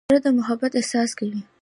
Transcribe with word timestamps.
زړه 0.09 0.19
د 0.25 0.27
محبت 0.37 0.71
احساس 0.75 1.09
کوي. 1.19 1.39